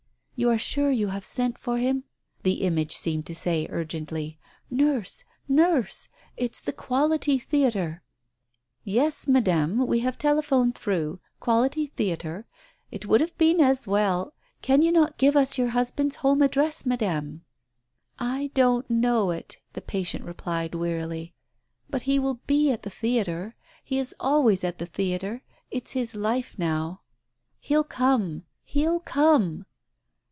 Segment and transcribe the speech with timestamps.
[0.33, 2.03] "You are sure you have sent for him?"
[2.41, 4.39] the image seemed to say urgently.
[4.71, 5.23] "Nurse!
[5.47, 6.09] Nurse!
[6.35, 8.01] It's the' Quality Theatre
[8.83, 12.47] '!""Yes, Madam, we have telephoned through —* Quality Theatre.'
[12.89, 14.33] It would have been as well!
[14.63, 17.45] Can you not give us your husband's home address, Madam?"
[18.17, 21.35] "I don't know it," the patient replied wearily.
[21.87, 23.53] "But he will be at the theatre.
[23.83, 25.43] He is always at the theatre.
[25.69, 27.01] It's his life now.
[27.59, 28.45] He'll come...
[28.65, 29.67] he'll come